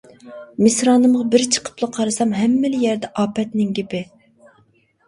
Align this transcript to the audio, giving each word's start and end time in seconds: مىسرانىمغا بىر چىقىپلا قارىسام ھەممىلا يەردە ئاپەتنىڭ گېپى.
مىسرانىمغا 0.67 1.27
بىر 1.35 1.45
چىقىپلا 1.57 1.91
قارىسام 1.99 2.35
ھەممىلا 2.41 2.81
يەردە 2.87 3.13
ئاپەتنىڭ 3.21 3.79
گېپى. 3.81 4.03